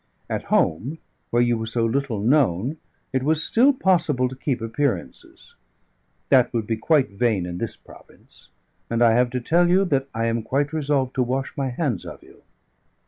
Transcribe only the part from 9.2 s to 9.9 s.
to tell you